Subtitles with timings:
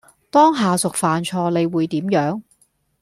[0.31, 2.41] 當下屬犯錯你會點樣？